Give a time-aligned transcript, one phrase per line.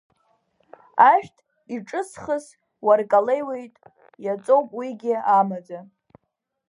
[1.11, 1.35] Ашәҭ
[1.75, 2.45] иҿысхыз
[2.85, 3.75] уаркалеиуеит,
[4.25, 5.79] иаҵоуп уигьы амаӡа.